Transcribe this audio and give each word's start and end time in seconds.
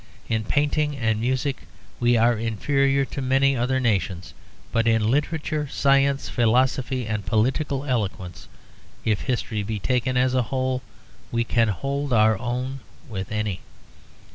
In 0.27 0.45
painting 0.45 0.97
and 0.97 1.21
music 1.21 1.57
we 1.99 2.17
are 2.17 2.35
inferior 2.35 3.05
to 3.05 3.21
many 3.21 3.55
other 3.55 3.79
nations; 3.79 4.33
but 4.71 4.87
in 4.87 5.11
literature, 5.11 5.67
science, 5.69 6.27
philosophy, 6.27 7.05
and 7.05 7.23
political 7.23 7.85
eloquence, 7.85 8.47
if 9.05 9.21
history 9.21 9.61
be 9.61 9.77
taken 9.77 10.17
as 10.17 10.33
a 10.33 10.41
whole, 10.49 10.81
we 11.31 11.43
can 11.43 11.67
hold 11.67 12.13
our 12.13 12.35
own 12.39 12.79
with 13.09 13.31
any. 13.31 13.59